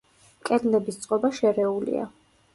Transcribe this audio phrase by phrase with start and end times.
[0.49, 2.09] კედლების წყობა შერეულია.